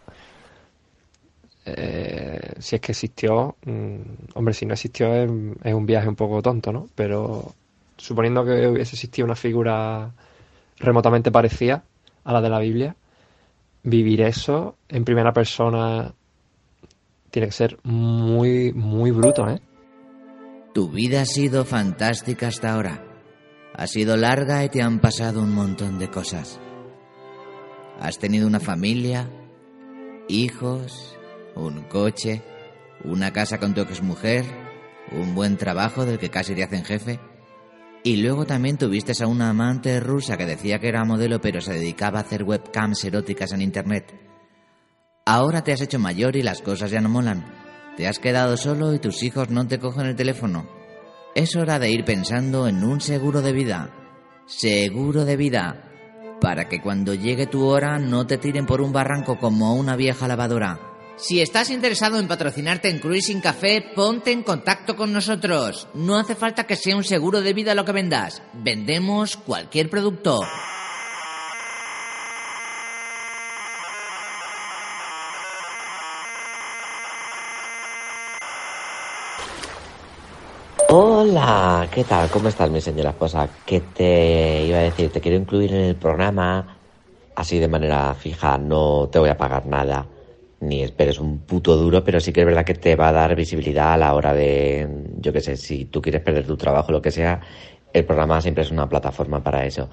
Eh, 1.65 2.53
si 2.59 2.75
es 2.75 2.81
que 2.81 2.91
existió, 2.93 3.57
mm, 3.65 3.97
hombre, 4.35 4.53
si 4.53 4.65
no 4.65 4.73
existió 4.73 5.13
es, 5.13 5.29
es 5.63 5.73
un 5.73 5.85
viaje 5.85 6.07
un 6.07 6.15
poco 6.15 6.41
tonto, 6.41 6.71
¿no? 6.71 6.87
Pero 6.95 7.53
suponiendo 7.97 8.45
que 8.45 8.67
hubiese 8.67 8.95
existido 8.95 9.25
una 9.25 9.35
figura 9.35 10.11
remotamente 10.77 11.31
parecida 11.31 11.83
a 12.23 12.31
la 12.31 12.39
de 12.39 12.49
la 12.49 12.59
Biblia, 12.59 12.95
vivir 13.83 14.21
eso 14.21 14.75
en 14.89 15.03
primera 15.03 15.33
persona 15.33 16.13
tiene 17.31 17.47
que 17.47 17.53
ser 17.53 17.79
muy, 17.83 18.71
muy 18.73 19.09
bruto, 19.09 19.49
¿eh? 19.49 19.59
Tu 20.73 20.89
vida 20.89 21.21
ha 21.21 21.25
sido 21.25 21.65
fantástica 21.65 22.47
hasta 22.47 22.73
ahora. 22.73 23.06
Ha 23.73 23.87
sido 23.87 24.17
larga 24.17 24.63
y 24.63 24.69
te 24.69 24.81
han 24.81 24.99
pasado 24.99 25.41
un 25.41 25.53
montón 25.53 25.99
de 25.99 26.09
cosas. 26.09 26.59
Has 27.99 28.19
tenido 28.19 28.47
una 28.47 28.59
familia, 28.59 29.29
hijos, 30.27 31.17
un 31.55 31.83
coche, 31.83 32.41
una 33.03 33.31
casa 33.33 33.59
con 33.59 33.73
tu 33.73 33.81
exmujer, 33.81 34.45
un 35.11 35.35
buen 35.35 35.57
trabajo 35.57 36.05
del 36.05 36.19
que 36.19 36.29
casi 36.29 36.53
te 36.55 36.63
hacen 36.63 36.83
jefe. 36.83 37.19
Y 38.03 38.17
luego 38.17 38.45
también 38.45 38.77
tuviste 38.77 39.11
a 39.21 39.27
una 39.27 39.49
amante 39.49 39.99
rusa 39.99 40.37
que 40.37 40.45
decía 40.45 40.79
que 40.79 40.87
era 40.87 41.03
modelo 41.03 41.41
pero 41.41 41.61
se 41.61 41.73
dedicaba 41.73 42.19
a 42.19 42.21
hacer 42.21 42.43
webcams 42.43 43.03
eróticas 43.03 43.51
en 43.51 43.61
internet. 43.61 44.13
Ahora 45.25 45.63
te 45.63 45.73
has 45.73 45.81
hecho 45.81 45.99
mayor 45.99 46.35
y 46.37 46.41
las 46.41 46.61
cosas 46.61 46.91
ya 46.91 47.01
no 47.01 47.09
molan. 47.09 47.45
Te 47.97 48.07
has 48.07 48.19
quedado 48.19 48.55
solo 48.55 48.93
y 48.93 48.99
tus 48.99 49.23
hijos 49.23 49.49
no 49.49 49.67
te 49.67 49.79
cogen 49.79 50.05
el 50.05 50.15
teléfono. 50.15 50.76
Es 51.37 51.55
hora 51.55 51.77
de 51.77 51.91
ir 51.91 52.03
pensando 52.03 52.67
en 52.67 52.83
un 52.83 52.99
seguro 52.99 53.43
de 53.43 53.51
vida. 53.51 53.91
Seguro 54.47 55.23
de 55.23 55.37
vida. 55.37 55.83
Para 56.41 56.67
que 56.67 56.81
cuando 56.81 57.13
llegue 57.13 57.45
tu 57.45 57.63
hora 57.63 57.99
no 57.99 58.25
te 58.25 58.39
tiren 58.39 58.65
por 58.65 58.81
un 58.81 58.91
barranco 58.91 59.37
como 59.37 59.75
una 59.75 59.95
vieja 59.95 60.27
lavadora. 60.27 60.79
Si 61.15 61.39
estás 61.39 61.69
interesado 61.69 62.17
en 62.17 62.27
patrocinarte 62.27 62.89
en 62.89 62.97
Cruising 62.97 63.39
Café, 63.39 63.85
ponte 63.95 64.31
en 64.31 64.41
contacto 64.41 64.95
con 64.95 65.13
nosotros. 65.13 65.87
No 65.93 66.17
hace 66.17 66.33
falta 66.33 66.65
que 66.65 66.75
sea 66.75 66.97
un 66.97 67.03
seguro 67.03 67.41
de 67.41 67.53
vida 67.53 67.75
lo 67.75 67.85
que 67.85 67.91
vendas. 67.91 68.41
Vendemos 68.53 69.37
cualquier 69.37 69.91
producto. 69.91 70.41
Hola, 80.89 81.89
¿qué 81.91 82.05
tal? 82.05 82.29
¿Cómo 82.29 82.47
estás, 82.47 82.71
mi 82.71 82.79
señora 82.79 83.09
esposa? 83.09 83.49
¿Qué 83.65 83.81
te 83.81 84.63
iba 84.63 84.77
a 84.77 84.81
decir? 84.81 85.11
Te 85.11 85.19
quiero 85.19 85.37
incluir 85.37 85.73
en 85.73 85.81
el 85.81 85.95
programa 85.97 86.79
así 87.35 87.59
de 87.59 87.67
manera 87.67 88.13
fija. 88.15 88.57
No 88.57 89.09
te 89.11 89.19
voy 89.19 89.29
a 89.29 89.37
pagar 89.37 89.65
nada, 89.65 90.07
ni 90.61 90.83
esperes 90.83 91.19
un 91.19 91.39
puto 91.45 91.75
duro, 91.75 92.03
pero 92.03 92.21
sí 92.21 92.31
que 92.31 92.39
es 92.41 92.45
verdad 92.45 92.63
que 92.65 92.75
te 92.75 92.95
va 92.95 93.09
a 93.09 93.11
dar 93.11 93.35
visibilidad 93.35 93.93
a 93.93 93.97
la 93.97 94.13
hora 94.13 94.33
de, 94.33 94.87
yo 95.19 95.33
qué 95.33 95.41
sé, 95.41 95.57
si 95.57 95.85
tú 95.85 96.01
quieres 96.01 96.21
perder 96.21 96.47
tu 96.47 96.55
trabajo, 96.55 96.91
lo 96.93 97.01
que 97.01 97.11
sea, 97.11 97.41
el 97.91 98.05
programa 98.05 98.41
siempre 98.41 98.63
es 98.63 98.71
una 98.71 98.87
plataforma 98.87 99.43
para 99.43 99.65
eso. 99.65 99.89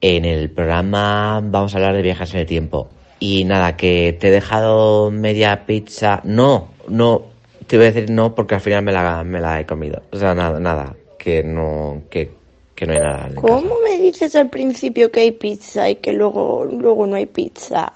En 0.00 0.24
el 0.24 0.50
programa 0.50 1.40
vamos 1.44 1.74
a 1.74 1.78
hablar 1.78 1.94
de 1.94 2.02
viajes 2.02 2.32
en 2.34 2.40
el 2.40 2.46
tiempo. 2.46 2.88
Y 3.18 3.44
nada, 3.44 3.76
que 3.76 4.16
te 4.18 4.28
he 4.28 4.30
dejado 4.30 5.10
media 5.10 5.66
pizza. 5.66 6.22
No, 6.24 6.68
no, 6.88 7.29
te 7.70 7.76
voy 7.76 7.86
a 7.86 7.92
decir 7.92 8.10
no 8.10 8.34
porque 8.34 8.56
al 8.56 8.60
final 8.60 8.82
me 8.82 8.90
la, 8.90 9.22
me 9.22 9.40
la 9.40 9.60
he 9.60 9.64
comido. 9.64 10.02
O 10.10 10.18
sea, 10.18 10.34
nada, 10.34 10.58
nada, 10.58 10.96
que 11.16 11.44
no, 11.44 12.02
que, 12.10 12.28
que 12.74 12.84
no 12.84 12.94
hay 12.94 12.98
nada. 12.98 13.28
en 13.28 13.34
casa. 13.36 13.46
¿Cómo 13.46 13.76
me 13.84 13.96
dices 13.96 14.34
al 14.34 14.50
principio 14.50 15.12
que 15.12 15.20
hay 15.20 15.30
pizza 15.30 15.88
y 15.88 15.94
que 15.94 16.12
luego, 16.12 16.64
luego 16.64 17.06
no 17.06 17.14
hay 17.14 17.26
pizza? 17.26 17.92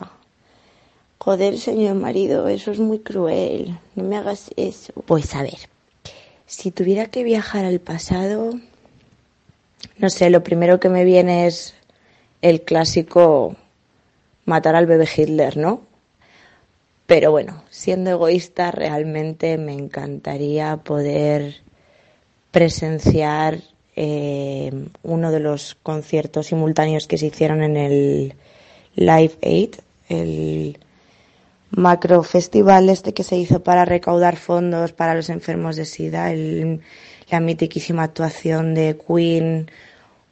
Joder, 1.19 1.59
señor 1.59 1.97
marido, 1.97 2.47
eso 2.47 2.71
es 2.71 2.79
muy 2.79 3.01
cruel. 3.01 3.77
No 3.97 4.05
me 4.05 4.17
hagas 4.17 4.53
eso. 4.55 4.93
Pues 5.07 5.35
a 5.35 5.43
ver, 5.43 5.59
si 6.47 6.71
tuviera 6.71 7.07
que 7.07 7.25
viajar 7.25 7.65
al 7.65 7.81
pasado, 7.81 8.53
no 9.99 10.09
sé, 10.09 10.31
lo 10.31 10.45
primero 10.45 10.79
que 10.79 10.89
me 10.89 11.03
viene 11.05 11.49
es 11.49 11.75
el 12.43 12.63
clásico 12.63 13.57
matar 14.45 14.77
al 14.77 14.87
bebé 14.87 15.09
Hitler, 15.17 15.57
¿no? 15.57 15.81
Pero 17.15 17.31
bueno, 17.31 17.63
siendo 17.71 18.11
egoísta, 18.11 18.73
realmente 18.73 19.57
me 19.57 19.73
encantaría 19.73 20.79
poder 20.79 21.59
presenciar 22.51 23.61
eh, 23.95 24.89
uno 25.05 25.31
de 25.31 25.39
los 25.39 25.77
conciertos 25.81 26.49
simultáneos 26.49 27.07
que 27.07 27.17
se 27.17 27.27
hicieron 27.27 27.63
en 27.63 27.77
el 27.77 28.35
Live 28.97 29.35
Aid, 29.43 29.75
el 30.09 30.81
macro 31.71 32.25
festival 32.25 32.89
este 32.89 33.15
que 33.15 33.23
se 33.23 33.37
hizo 33.37 33.63
para 33.63 33.85
recaudar 33.85 34.35
fondos 34.35 34.93
para 34.93 35.15
los 35.15 35.29
enfermos 35.29 35.77
de 35.77 35.85
SIDA, 35.85 36.33
la 36.35 37.39
mitiquísima 37.39 38.03
actuación 38.03 38.75
de 38.75 38.99
Queen 39.07 39.71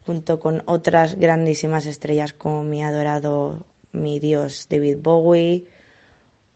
junto 0.05 0.41
con 0.41 0.65
otras 0.67 1.15
grandísimas 1.15 1.87
estrellas 1.87 2.33
como 2.33 2.65
mi 2.65 2.83
adorado, 2.83 3.67
mi 3.93 4.19
dios 4.19 4.67
David 4.69 4.97
Bowie, 5.01 5.69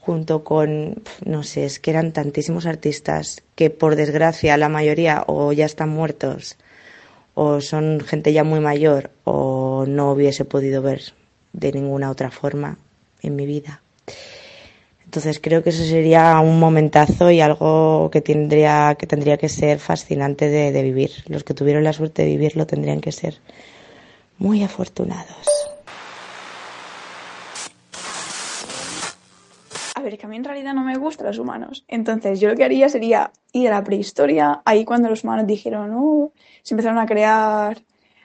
junto 0.07 0.45
con, 0.45 1.03
no 1.25 1.43
sé, 1.43 1.65
es 1.65 1.81
que 1.81 1.91
eran 1.91 2.13
tantísimos 2.13 2.65
artistas 2.65 3.43
que 3.57 3.71
por 3.71 3.97
desgracia 3.97 4.57
la 4.57 4.69
mayoría 4.69 5.25
o 5.27 5.53
ya 5.53 5.67
están 5.67 5.89
muertos 5.89 6.57
o 7.35 7.61
son 7.61 8.01
gente 8.01 8.33
ya 8.33 8.45
muy 8.45 8.61
mayor 8.61 9.11
o 9.25 9.85
no 9.89 10.13
hubiese 10.13 10.45
podido 10.45 10.81
ver 10.81 11.03
de 11.53 11.73
ninguna 11.73 12.11
otra 12.13 12.31
forma 12.31 12.79
en 13.21 13.35
mi 13.35 13.47
vida. 13.47 13.83
Entonces 15.05 15.41
creo 15.43 15.65
que 15.65 15.71
eso 15.71 15.85
sería 15.85 16.39
un 16.39 16.61
momentazo 16.61 17.33
y 17.33 17.41
algo 17.41 18.09
que 18.13 18.21
tendría 18.21 18.95
que, 18.97 19.09
tendría 19.09 19.37
que 19.39 19.49
ser 19.49 19.81
fascinante 19.81 20.49
de, 20.49 20.71
de 20.71 20.83
vivir. 20.85 21.11
Los 21.27 21.43
que 21.43 21.53
tuvieron 21.53 21.83
la 21.83 21.93
suerte 21.93 22.23
de 22.23 22.29
vivirlo 22.29 22.65
tendrían 22.65 23.01
que 23.01 23.11
ser 23.11 23.41
muy 24.39 24.63
afortunados. 24.63 25.56
A 30.17 30.19
ver, 30.19 30.19
que 30.19 30.27
a 30.27 30.29
mí 30.29 30.37
en 30.37 30.45
realidad 30.45 30.73
no 30.73 30.83
me 30.83 30.97
gustan 30.97 31.27
los 31.27 31.39
humanos. 31.39 31.85
Entonces, 31.89 32.41
yo 32.41 32.49
lo 32.49 32.57
que 32.57 32.65
haría 32.65 32.89
sería 32.89 33.33
ir 33.53 33.69
a 33.69 33.73
la 33.73 33.85
prehistoria, 33.85 34.63
ahí 34.65 34.85
cuando 34.85 35.11
los 35.11 35.25
humanos 35.25 35.47
dijeron, 35.47 35.93
oh, 35.95 36.33
se 36.63 36.75
empezaron 36.75 36.99
a 36.99 37.07
crear 37.07 37.83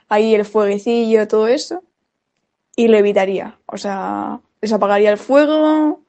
ahí 0.08 0.34
el 0.34 0.46
fueguecillo, 0.46 1.28
todo 1.28 1.48
eso, 1.48 1.84
y 2.78 2.88
lo 2.88 2.98
evitaría. 2.98 3.58
O 3.66 3.78
sea, 3.78 4.40
les 4.62 4.72
apagaría 4.72 5.12
el 5.12 5.18
fuego. 5.18 6.02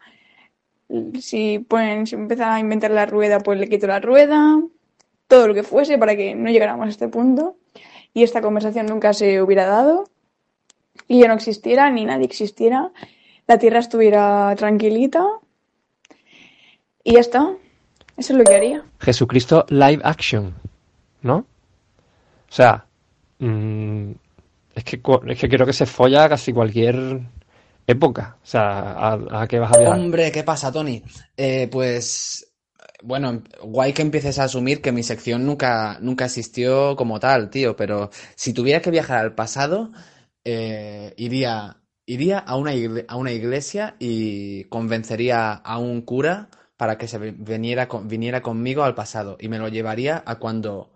Si 1.19 1.59
ponen, 1.59 2.07
si 2.07 2.15
empiezan 2.15 2.53
a 2.53 2.61
inventar 2.61 2.93
la 2.93 3.07
rueda, 3.07 3.41
pues 3.41 3.59
le 3.59 3.69
quito 3.69 3.89
la 3.89 3.99
rueda. 3.99 4.63
Todo 5.27 5.49
lo 5.49 5.55
que 5.55 5.65
fuese 5.65 5.99
para 5.99 6.15
que 6.15 6.37
no 6.37 6.51
llegáramos 6.51 6.87
a 6.87 6.91
este 6.91 7.09
punto. 7.09 7.57
Y 8.15 8.23
esta 8.23 8.41
conversación 8.41 8.87
nunca 8.87 9.15
se 9.15 9.43
hubiera 9.43 9.67
dado. 9.67 10.05
Y 11.09 11.19
yo 11.19 11.27
no 11.27 11.35
existiera, 11.35 11.91
ni 11.91 12.05
nadie 12.05 12.27
existiera. 12.27 12.93
La 13.49 13.59
Tierra 13.59 13.81
estuviera 13.81 14.55
tranquilita. 14.57 15.27
Y 17.05 17.15
ya 17.15 17.21
está. 17.21 17.57
Eso 18.17 18.33
es 18.33 18.39
lo 18.39 18.45
que 18.45 18.55
haría. 18.55 18.85
Jesucristo 19.01 19.65
live 19.69 20.01
action, 20.05 20.55
¿no? 21.23 21.37
O 21.37 22.55
sea, 22.55 22.85
mm, 23.39 24.11
es 24.75 24.85
que 24.85 25.01
cu- 25.01 25.23
es 25.29 25.39
que 25.39 25.49
creo 25.49 25.67
que 25.67 25.73
se 25.73 25.87
folla 25.87 26.29
casi 26.29 26.53
cualquier 26.53 27.21
época. 27.87 28.37
O 28.43 28.47
sea, 28.47 28.93
¿a, 28.93 29.43
a 29.43 29.49
qué 29.49 29.59
vas 29.59 29.73
a 29.73 29.79
viajar? 29.79 29.99
Hombre, 29.99 30.31
¿qué 30.33 30.43
pasa, 30.45 30.71
Tony? 30.73 31.03
Eh, 31.37 31.69
pues, 31.71 32.53
bueno, 33.03 33.43
guay 33.63 33.93
que 33.93 34.03
empieces 34.03 34.39
a 34.39 34.45
asumir 34.45 34.81
que 34.83 34.93
mi 34.93 35.03
sección 35.03 35.47
nunca, 35.47 35.99
nunca 36.01 36.27
existió 36.27 36.95
como 36.97 37.19
tal, 37.21 37.51
tío, 37.51 37.75
pero 37.77 38.11
si 38.37 38.53
tuviera 38.53 38.81
que 38.83 38.91
viajar 38.91 39.19
al 39.19 39.35
pasado, 39.35 39.91
eh, 40.45 41.15
iría, 41.17 41.79
iría 42.07 42.39
a 42.39 42.57
una 42.57 42.75
igle- 42.75 43.05
a 43.09 43.17
una 43.17 43.33
iglesia 43.33 43.97
y 43.99 44.65
convencería 44.65 45.53
a 45.55 45.79
un 45.79 46.03
cura 46.03 46.49
para 46.77 46.99
que 46.99 47.09
se 47.09 47.19
viniera, 47.19 47.89
viniera 48.05 48.43
conmigo 48.43 48.83
al 48.85 48.95
pasado 48.95 49.37
y 49.41 49.49
me 49.49 49.59
lo 49.59 49.69
llevaría 49.69 50.23
a 50.27 50.37
cuando, 50.39 50.93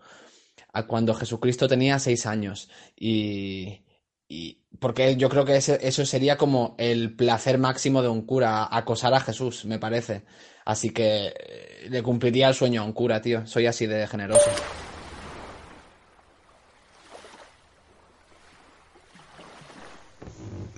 a 0.73 0.87
cuando 0.87 1.15
Jesucristo 1.15 1.69
tenía 1.69 1.99
seis 1.99 2.27
años. 2.27 2.69
Y, 2.97 3.83
y 4.29 4.63
porque 4.81 5.17
yo 5.17 5.29
creo 5.29 5.45
que 5.45 5.57
ese- 5.57 5.79
eso 5.87 6.05
sería 6.05 6.37
como 6.37 6.75
el 6.79 7.15
placer 7.15 7.59
máximo 7.59 8.03
de 8.03 8.09
un 8.09 8.23
cura, 8.27 8.69
acosar 8.71 9.15
a 9.15 9.21
Jesús, 9.21 9.65
me 9.65 9.79
parece. 9.79 10.25
Así 10.65 10.91
que 10.91 11.27
eh, 11.29 11.87
le 11.89 12.03
cumpliría 12.03 12.49
el 12.49 12.55
sueño 12.55 12.83
a 12.83 12.85
un 12.85 12.93
cura, 12.93 13.21
tío. 13.23 13.47
Soy 13.47 13.67
así 13.67 13.87
de 13.87 14.07
generoso. 14.09 14.51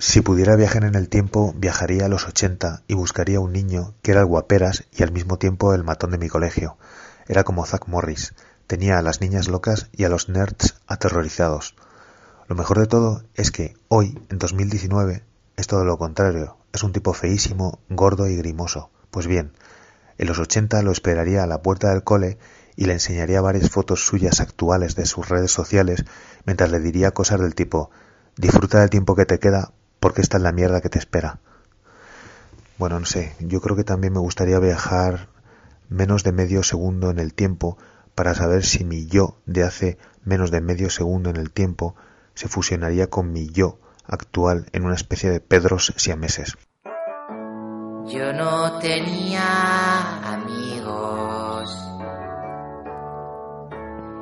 Si 0.01 0.21
pudiera 0.21 0.55
viajar 0.55 0.85
en 0.85 0.95
el 0.95 1.09
tiempo, 1.09 1.53
viajaría 1.57 2.05
a 2.05 2.07
los 2.07 2.25
80 2.25 2.83
y 2.87 2.93
buscaría 2.93 3.41
un 3.41 3.51
niño 3.51 3.95
que 4.01 4.11
era 4.11 4.21
el 4.21 4.27
guaperas 4.27 4.85
y 4.93 5.03
al 5.03 5.11
mismo 5.11 5.37
tiempo 5.37 5.73
el 5.73 5.83
matón 5.83 6.11
de 6.11 6.17
mi 6.17 6.29
colegio. 6.29 6.77
Era 7.27 7.43
como 7.43 7.65
Zack 7.65 7.89
Morris, 7.89 8.33
tenía 8.65 8.97
a 8.97 9.01
las 9.01 9.19
niñas 9.19 9.49
locas 9.49 9.89
y 9.91 10.05
a 10.05 10.09
los 10.09 10.29
nerds 10.29 10.75
aterrorizados. 10.87 11.75
Lo 12.47 12.55
mejor 12.55 12.79
de 12.79 12.87
todo 12.87 13.23
es 13.35 13.51
que 13.51 13.75
hoy, 13.89 14.17
en 14.29 14.37
2019, 14.37 15.25
es 15.57 15.67
todo 15.67 15.83
lo 15.83 15.97
contrario. 15.97 16.55
Es 16.71 16.83
un 16.83 16.93
tipo 16.93 17.11
feísimo, 17.11 17.81
gordo 17.89 18.29
y 18.29 18.37
grimoso. 18.37 18.91
Pues 19.11 19.27
bien, 19.27 19.51
en 20.17 20.27
los 20.27 20.39
80 20.39 20.81
lo 20.81 20.93
esperaría 20.93 21.43
a 21.43 21.47
la 21.47 21.61
puerta 21.61 21.89
del 21.89 22.05
cole 22.05 22.37
y 22.77 22.85
le 22.85 22.93
enseñaría 22.93 23.41
varias 23.41 23.69
fotos 23.69 24.05
suyas 24.05 24.39
actuales 24.39 24.95
de 24.95 25.05
sus 25.05 25.27
redes 25.27 25.51
sociales 25.51 26.05
mientras 26.45 26.71
le 26.71 26.79
diría 26.79 27.11
cosas 27.11 27.41
del 27.41 27.53
tipo 27.53 27.91
disfruta 28.37 28.79
del 28.79 28.89
tiempo 28.89 29.15
que 29.15 29.25
te 29.25 29.39
queda 29.39 29.73
porque 29.99 30.21
esta 30.21 30.37
es 30.37 30.43
la 30.43 30.51
mierda 30.51 30.81
que 30.81 30.89
te 30.89 30.99
espera. 30.99 31.39
Bueno, 32.77 32.99
no 32.99 33.05
sé, 33.05 33.35
yo 33.39 33.61
creo 33.61 33.75
que 33.75 33.83
también 33.83 34.13
me 34.13 34.19
gustaría 34.19 34.59
viajar 34.59 35.27
menos 35.89 36.23
de 36.23 36.31
medio 36.31 36.63
segundo 36.63 37.09
en 37.09 37.19
el 37.19 37.33
tiempo 37.33 37.77
para 38.15 38.33
saber 38.33 38.63
si 38.63 38.83
mi 38.83 39.07
yo 39.07 39.37
de 39.45 39.63
hace 39.63 39.97
menos 40.23 40.51
de 40.51 40.61
medio 40.61 40.89
segundo 40.89 41.29
en 41.29 41.35
el 41.35 41.51
tiempo 41.51 41.95
se 42.35 42.47
fusionaría 42.47 43.07
con 43.07 43.31
mi 43.31 43.49
yo 43.49 43.79
actual 44.05 44.67
en 44.71 44.85
una 44.85 44.95
especie 44.95 45.29
de 45.29 45.39
Pedros 45.39 45.93
siameses. 45.97 46.57
Yo 48.07 48.33
no 48.33 48.79
tenía 48.79 50.33
amigos. 50.33 51.89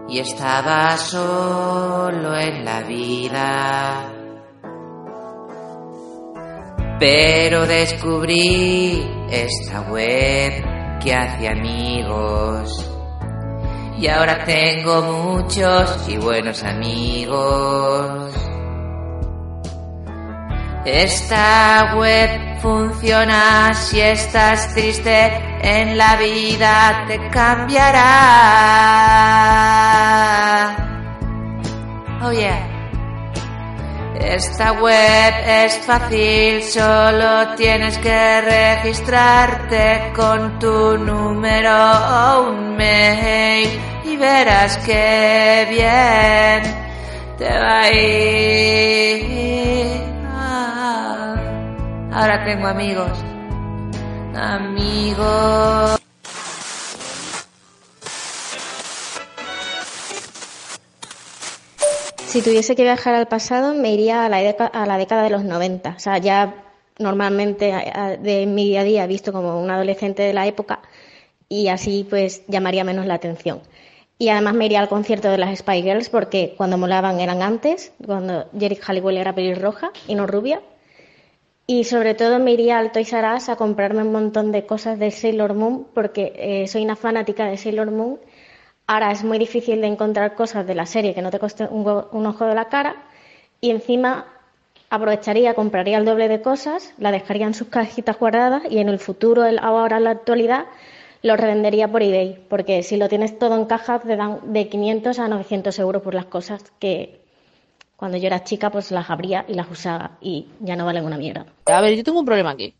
y 0.10 0.20
estaba 0.20 0.98
solo 0.98 2.38
en 2.38 2.64
la 2.64 2.82
vida. 2.84 4.17
Pero 7.00 7.68
descubrí 7.68 9.08
esta 9.30 9.82
web 9.82 11.00
que 11.00 11.14
hace 11.14 11.48
amigos. 11.48 12.72
Y 14.00 14.08
ahora 14.08 14.44
tengo 14.46 15.02
muchos 15.02 16.08
y 16.10 16.18
buenos 16.18 16.64
amigos. 16.64 18.34
Esta 20.86 21.96
web 21.98 22.60
funciona 22.62 23.74
si 23.74 24.00
estás 24.00 24.74
triste 24.74 25.32
en 25.62 25.98
la 25.98 26.16
vida 26.16 27.06
te 27.08 27.30
cambiará. 27.30 28.08
Oh 32.24 32.32
yeah. 32.32 32.77
Esta 34.20 34.72
web 34.72 35.34
es 35.46 35.78
fácil, 35.86 36.64
solo 36.64 37.56
tienes 37.56 37.98
que 38.00 38.42
registrarte 38.42 40.12
con 40.16 40.58
tu 40.58 40.98
número 40.98 41.70
o 41.72 42.50
un 42.50 42.76
mail 42.76 43.70
y 44.06 44.18
verás 44.18 44.78
que 44.80 45.68
bien 45.70 46.64
te 47.38 47.60
va 47.60 47.82
a 47.82 47.92
ir. 47.92 49.22
Ah, 50.34 51.36
ahora 52.12 52.44
tengo 52.44 52.68
amigos, 52.68 53.24
amigos. 54.36 55.97
Si 62.38 62.44
tuviese 62.44 62.76
que 62.76 62.84
viajar 62.84 63.16
al 63.16 63.28
pasado, 63.28 63.74
me 63.74 63.92
iría 63.92 64.24
a 64.24 64.30
la, 64.30 64.98
década 65.00 65.24
de 65.24 65.32
los 65.32 65.44
90. 65.44 65.96
O 65.98 66.00
sea, 66.00 66.20
ya 66.20 66.54
normalmente 67.00 67.74
de 68.22 68.46
mi 68.46 68.66
día 68.66 68.82
a 68.82 68.84
día 68.84 69.08
visto 69.08 69.34
como 69.34 69.60
un 69.60 69.72
adolescente 69.72 70.22
de 70.22 70.34
la 70.34 70.46
época 70.46 70.82
y 71.50 71.70
así 71.70 72.06
pues 72.08 72.44
llamaría 72.48 72.84
menos 72.84 73.08
la 73.08 73.16
atención. 73.16 73.62
Y 74.20 74.30
además 74.30 74.54
me 74.54 74.68
iría 74.68 74.82
al 74.82 74.88
concierto 74.88 75.32
de 75.32 75.40
las 75.40 75.58
Spy 75.58 75.82
Girls 75.82 76.10
porque 76.10 76.54
cuando 76.56 76.78
molaban 76.78 77.20
eran 77.20 77.42
antes, 77.42 77.92
cuando 78.06 78.46
Jerry 78.56 78.78
Halliwell 78.86 79.18
era 79.18 79.34
pelirroja 79.34 79.90
y 80.08 80.14
no 80.14 80.28
rubia. 80.28 80.62
Y 81.66 81.86
sobre 81.86 82.14
todo 82.14 82.38
me 82.38 82.52
iría 82.52 82.78
al 82.78 82.92
Toys 82.92 83.14
R 83.14 83.34
Us 83.36 83.50
a 83.50 83.56
comprarme 83.56 84.04
un 84.04 84.12
montón 84.12 84.52
de 84.52 84.64
cosas 84.68 85.00
de 85.00 85.10
Sailor 85.10 85.56
Moon 85.56 85.88
porque 85.92 86.34
eh, 86.36 86.68
soy 86.68 86.84
una 86.84 86.96
fanática 86.96 87.48
de 87.48 87.58
Sailor 87.58 87.90
Moon 87.90 88.20
Ahora 88.88 89.12
es 89.12 89.24
muy 89.24 89.38
difícil 89.38 89.82
de 89.82 89.88
encontrar 89.88 90.36
cosas 90.36 90.66
de 90.66 90.76
la 90.76 90.86
serie 90.86 91.14
que 91.14 91.22
no 91.22 91.30
te 91.32 91.40
cueste 91.40 91.66
un, 91.66 91.86
un 92.12 92.26
ojo 92.26 92.46
de 92.46 92.56
la 92.56 92.66
cara 92.70 92.96
y 93.60 93.72
encima 93.72 94.26
aprovecharía, 94.90 95.54
compraría 95.54 95.98
el 95.98 96.06
doble 96.06 96.30
de 96.30 96.42
cosas, 96.42 96.94
la 96.98 97.12
dejaría 97.12 97.46
en 97.48 97.54
sus 97.54 97.68
cajitas 97.68 98.18
guardadas 98.18 98.64
y 98.70 98.78
en 98.80 98.88
el 98.88 99.00
futuro, 99.00 99.46
el- 99.46 99.60
ahora 99.60 99.98
en 99.98 100.06
la 100.06 100.12
actualidad, 100.12 100.66
lo 101.22 101.36
revendería 101.36 101.90
por 101.92 102.02
eBay, 102.02 102.40
porque 102.50 102.84
si 102.84 102.96
lo 102.96 103.10
tienes 103.10 103.38
todo 103.38 103.56
en 103.56 103.66
caja 103.66 104.00
te 104.00 104.16
dan 104.16 104.54
de 104.54 104.70
500 104.70 105.20
a 105.20 105.28
900 105.28 105.78
euros 105.80 106.02
por 106.02 106.14
las 106.14 106.26
cosas 106.26 106.64
que 106.80 107.20
cuando 107.98 108.18
yo 108.18 108.28
era 108.28 108.44
chica 108.46 108.70
pues 108.70 108.92
las 108.92 109.10
abría 109.10 109.44
y 109.48 109.56
las 109.56 109.70
usaba 109.70 110.12
y 110.22 110.48
ya 110.62 110.76
no 110.78 110.86
valen 110.86 111.04
una 111.06 111.18
mierda. 111.18 111.46
A 111.66 111.82
ver, 111.82 111.96
yo 111.98 112.04
tengo 112.04 112.20
un 112.20 112.26
problema 112.26 112.52
aquí. 112.52 112.74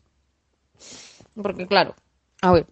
Porque 1.42 1.66
claro, 1.66 1.94
a 2.42 2.52
ver. 2.52 2.66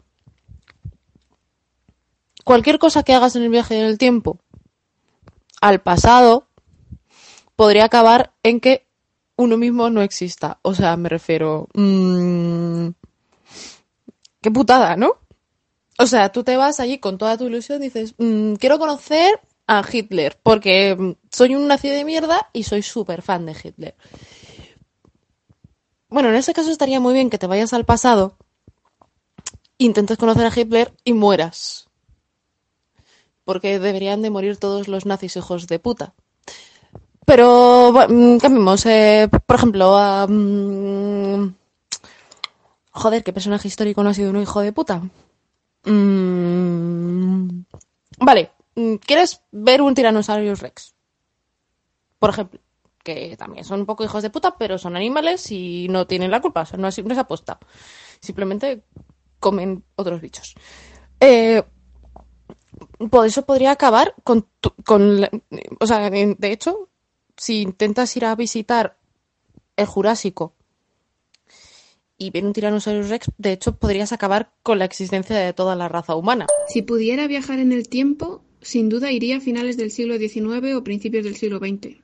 Cualquier 2.46 2.78
cosa 2.78 3.02
que 3.02 3.12
hagas 3.12 3.34
en 3.34 3.42
el 3.42 3.48
viaje 3.48 3.76
en 3.76 3.84
el 3.86 3.98
tiempo 3.98 4.38
al 5.60 5.80
pasado 5.80 6.46
podría 7.56 7.86
acabar 7.86 8.34
en 8.44 8.60
que 8.60 8.86
uno 9.34 9.56
mismo 9.56 9.90
no 9.90 10.00
exista. 10.00 10.60
O 10.62 10.72
sea, 10.72 10.96
me 10.96 11.08
refiero... 11.08 11.66
mm, 11.74 12.90
qué 14.40 14.50
putada, 14.52 14.94
¿no? 14.94 15.16
O 15.98 16.06
sea, 16.06 16.30
tú 16.30 16.44
te 16.44 16.56
vas 16.56 16.78
allí 16.78 16.98
con 17.00 17.18
toda 17.18 17.36
tu 17.36 17.46
ilusión 17.46 17.82
y 17.82 17.86
dices, 17.86 18.14
"Mm, 18.18 18.54
quiero 18.54 18.78
conocer 18.78 19.40
a 19.66 19.82
Hitler 19.92 20.38
porque 20.44 20.94
mm, 20.94 21.14
soy 21.32 21.56
un 21.56 21.66
nacido 21.66 21.96
de 21.96 22.04
mierda 22.04 22.48
y 22.52 22.62
soy 22.62 22.82
súper 22.82 23.22
fan 23.22 23.44
de 23.46 23.56
Hitler. 23.60 23.96
Bueno, 26.08 26.28
en 26.28 26.36
ese 26.36 26.54
caso 26.54 26.70
estaría 26.70 27.00
muy 27.00 27.12
bien 27.12 27.28
que 27.28 27.38
te 27.38 27.48
vayas 27.48 27.72
al 27.72 27.84
pasado, 27.84 28.36
intentes 29.78 30.16
conocer 30.16 30.46
a 30.46 30.52
Hitler 30.56 30.94
y 31.02 31.12
mueras. 31.12 31.85
Porque 33.46 33.78
deberían 33.78 34.20
de 34.20 34.28
morir 34.28 34.58
todos 34.58 34.88
los 34.88 35.06
nazis 35.06 35.36
hijos 35.36 35.66
de 35.68 35.78
puta. 35.78 36.12
Pero, 37.24 37.92
bu- 37.94 38.08
mm, 38.08 38.38
cambiemos. 38.38 38.84
eh, 38.86 39.28
por 39.46 39.56
ejemplo, 39.56 39.96
a... 39.96 40.26
mm, 40.28 41.54
Joder, 42.90 43.22
¿qué 43.24 43.32
personaje 43.32 43.68
histórico 43.68 44.02
no 44.02 44.10
ha 44.10 44.14
sido 44.14 44.30
un 44.30 44.40
hijo 44.42 44.60
de 44.60 44.72
puta? 44.72 45.02
Mm, 45.84 47.60
Vale, 48.20 48.50
mm, 48.74 48.94
¿quieres 48.96 49.42
ver 49.52 49.82
un 49.82 49.94
Tyrannosaurus 49.94 50.60
Rex? 50.60 50.94
Por 52.18 52.30
ejemplo, 52.30 52.60
que 53.04 53.36
también 53.36 53.64
son 53.64 53.80
un 53.80 53.86
poco 53.86 54.02
hijos 54.04 54.22
de 54.22 54.30
puta, 54.30 54.56
pero 54.58 54.78
son 54.78 54.96
animales 54.96 55.50
y 55.52 55.86
no 55.90 56.06
tienen 56.06 56.30
la 56.30 56.40
culpa, 56.40 56.62
o 56.62 56.66
sea, 56.66 56.78
no 56.78 56.88
es, 56.88 57.04
no 57.04 57.12
es 57.12 57.18
aposta. 57.18 57.58
Simplemente 58.20 58.82
comen 59.38 59.84
otros 59.96 60.20
bichos. 60.22 60.54
Eh, 61.20 61.62
por 63.10 63.26
eso 63.26 63.44
podría 63.44 63.70
acabar 63.72 64.14
con, 64.24 64.46
tu- 64.60 64.72
con 64.84 65.20
la- 65.20 65.30
o 65.80 65.86
sea, 65.86 66.10
de 66.10 66.36
hecho, 66.52 66.88
si 67.36 67.60
intentas 67.62 68.16
ir 68.16 68.24
a 68.24 68.34
visitar 68.34 68.96
el 69.76 69.86
Jurásico 69.86 70.54
y 72.18 72.30
ver 72.30 72.44
un 72.46 72.52
Tyrannosaurus 72.52 73.10
Rex, 73.10 73.30
de 73.36 73.52
hecho 73.52 73.76
podrías 73.76 74.12
acabar 74.12 74.52
con 74.62 74.78
la 74.78 74.86
existencia 74.86 75.36
de 75.36 75.52
toda 75.52 75.76
la 75.76 75.88
raza 75.88 76.14
humana. 76.14 76.46
Si 76.68 76.82
pudiera 76.82 77.26
viajar 77.26 77.58
en 77.58 77.72
el 77.72 77.88
tiempo, 77.88 78.42
sin 78.62 78.88
duda 78.88 79.12
iría 79.12 79.36
a 79.36 79.40
finales 79.40 79.76
del 79.76 79.90
siglo 79.90 80.16
XIX 80.18 80.74
o 80.74 80.82
principios 80.84 81.24
del 81.24 81.36
siglo 81.36 81.58
XX. 81.58 81.98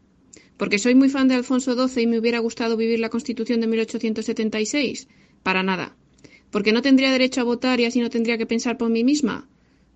Porque 0.59 0.79
soy 0.79 0.95
muy 0.95 1.09
fan 1.09 1.29
de 1.29 1.35
Alfonso 1.35 1.75
XII 1.75 2.03
y 2.03 2.07
me 2.07 2.19
hubiera 2.19 2.39
gustado 2.39 2.77
vivir 2.77 3.01
la 3.01 3.09
Constitución 3.09 3.61
de 3.63 3.67
1876. 3.69 5.09
Para 5.43 5.63
nada. 5.63 5.97
Porque 6.51 6.73
no 6.73 6.83
tendría 6.83 7.11
derecho 7.11 7.41
a 7.41 7.45
votar 7.45 7.81
y 7.81 7.87
así 7.87 7.99
no 8.01 8.11
tendría 8.11 8.37
que 8.39 8.47
pensar 8.47 8.77
por 8.77 8.91
mí 8.91 9.03
misma. 9.03 9.49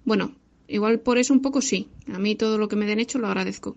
Bueno, 0.05 0.35
igual 0.69 1.01
por 1.01 1.19
eso 1.19 1.33
un 1.33 1.43
poco 1.43 1.61
sí. 1.61 1.89
A 2.13 2.19
mí 2.19 2.35
todo 2.35 2.59
lo 2.59 2.69
que 2.69 2.77
me 2.77 2.87
den 2.87 3.01
hecho 3.01 3.19
lo 3.19 3.27
agradezco. 3.27 3.77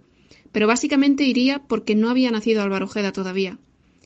Pero 0.52 0.68
básicamente 0.68 1.24
iría 1.24 1.60
porque 1.60 1.96
no 1.96 2.10
había 2.10 2.32
nacido 2.32 2.62
Álvaro 2.62 2.86
Ojeda 2.86 3.12
todavía. 3.12 3.58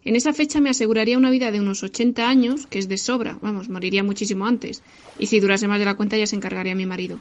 En 0.05 0.15
esa 0.17 0.33
fecha 0.33 0.59
me 0.59 0.69
aseguraría 0.69 1.17
una 1.17 1.29
vida 1.29 1.51
de 1.51 1.61
unos 1.61 1.81
80 1.81 2.27
años, 2.27 2.67
que 2.67 2.79
es 2.79 2.89
de 2.89 2.97
sobra, 2.97 3.39
vamos, 3.41 3.69
moriría 3.69 4.03
muchísimo 4.03 4.45
antes. 4.45 4.83
Y 5.17 5.27
si 5.27 5.39
durase 5.39 5.67
más 5.67 5.79
de 5.79 5.85
la 5.85 5.95
cuenta 5.95 6.17
ya 6.17 6.27
se 6.27 6.35
encargaría 6.35 6.75
mi 6.75 6.85
marido. 6.85 7.19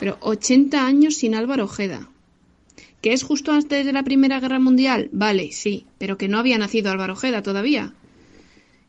Pero 0.00 0.16
80 0.20 0.86
años 0.86 1.16
sin 1.16 1.34
Álvaro 1.34 1.64
Ojeda. 1.64 2.08
¿Que 3.02 3.12
es 3.12 3.22
justo 3.22 3.52
antes 3.52 3.84
de 3.84 3.92
la 3.92 4.02
Primera 4.02 4.40
Guerra 4.40 4.58
Mundial? 4.58 5.10
Vale, 5.12 5.52
sí, 5.52 5.84
pero 5.98 6.16
que 6.16 6.28
no 6.28 6.38
había 6.38 6.56
nacido 6.56 6.90
Álvaro 6.90 7.12
Ojeda 7.12 7.42
todavía. 7.42 7.92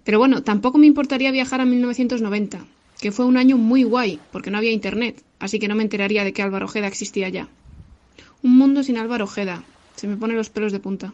Pero 0.06 0.20
bueno, 0.20 0.42
tampoco 0.44 0.78
me 0.78 0.86
importaría 0.86 1.32
viajar 1.32 1.60
a 1.60 1.66
1990, 1.66 2.66
que 3.02 3.12
fue 3.12 3.26
un 3.26 3.36
año 3.36 3.58
muy 3.58 3.84
guay, 3.84 4.20
porque 4.32 4.52
no 4.52 4.58
había 4.58 4.72
internet, 4.72 5.22
así 5.46 5.60
que 5.60 5.68
no 5.68 5.76
me 5.76 5.84
enteraría 5.84 6.24
de 6.24 6.34
que 6.34 6.42
Álvaro 6.42 6.66
Ojeda 6.66 6.88
existía 6.88 7.30
ya. 7.30 7.48
Un 8.44 8.58
mundo 8.58 8.84
sin 8.84 8.98
Álvaro 8.98 9.26
Ojeda. 9.26 9.64
Se 9.96 10.08
me 10.08 10.18
ponen 10.18 10.38
los 10.38 10.50
pelos 10.50 10.72
de 10.72 10.80
punta. 10.80 11.14